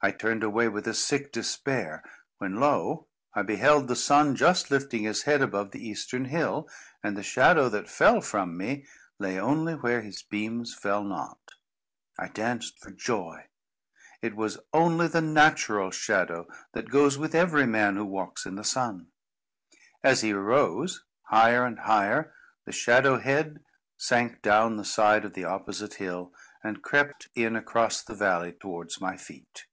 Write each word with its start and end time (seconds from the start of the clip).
I 0.00 0.12
turned 0.12 0.44
away 0.44 0.68
with 0.68 0.86
a 0.86 0.94
sick 0.94 1.32
despair; 1.32 2.04
when 2.36 2.60
lo! 2.60 3.08
I 3.34 3.42
beheld 3.42 3.88
the 3.88 3.96
sun 3.96 4.36
just 4.36 4.70
lifting 4.70 5.02
his 5.02 5.22
head 5.24 5.42
above 5.42 5.72
the 5.72 5.84
eastern 5.84 6.26
hill, 6.26 6.68
and 7.02 7.16
the 7.16 7.22
shadow 7.24 7.68
that 7.70 7.88
fell 7.90 8.20
from 8.20 8.56
me, 8.56 8.86
lay 9.18 9.40
only 9.40 9.74
where 9.74 10.02
his 10.02 10.22
beams 10.22 10.72
fell 10.72 11.02
not. 11.02 11.40
I 12.16 12.28
danced 12.28 12.78
for 12.78 12.92
joy. 12.92 13.46
It 14.22 14.36
was 14.36 14.60
only 14.72 15.08
the 15.08 15.20
natural 15.20 15.90
shadow, 15.90 16.46
that 16.74 16.90
goes 16.90 17.18
with 17.18 17.34
every 17.34 17.66
man 17.66 17.96
who 17.96 18.06
walks 18.06 18.46
in 18.46 18.54
the 18.54 18.62
sun. 18.62 19.08
As 20.04 20.20
he 20.20 20.32
arose, 20.32 21.02
higher 21.22 21.64
and 21.64 21.80
higher, 21.80 22.32
the 22.66 22.72
shadow 22.72 23.18
head 23.18 23.64
sank 23.96 24.42
down 24.42 24.76
the 24.76 24.84
side 24.84 25.24
of 25.24 25.32
the 25.34 25.42
opposite 25.46 25.94
hill, 25.94 26.32
and 26.62 26.82
crept 26.84 27.30
in 27.34 27.56
across 27.56 28.00
the 28.04 28.14
valley 28.14 28.52
towards 28.52 29.00
my 29.00 29.16
feet. 29.16 29.64